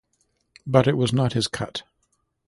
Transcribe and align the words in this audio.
But 0.65 0.87
it 0.87 0.97
was 0.97 1.13
not 1.13 1.33
his 1.33 1.47
cut. 1.47 1.83